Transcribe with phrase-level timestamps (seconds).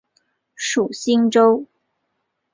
[0.55, 1.67] 属新州。